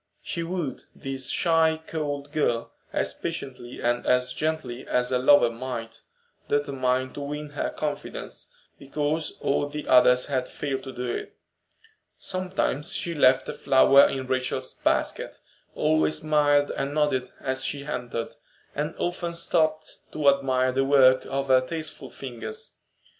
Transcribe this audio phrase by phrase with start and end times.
[0.23, 6.01] She wooed this shy, cold girl as patiently and as gently as a lover might,
[6.47, 11.37] determined to win her confidence, because all the others had failed to do it.
[12.17, 15.37] Sometimes she left a flower in Rachel's basket,
[15.75, 18.35] always smiled and nodded as she entered,
[18.73, 22.75] and often stopped to admire the work of her tasteful fingers.